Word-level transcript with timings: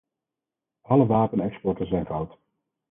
Alle 0.81 1.05
wapenexporten 1.09 1.87
zijn 1.87 2.05
fout. 2.05 2.37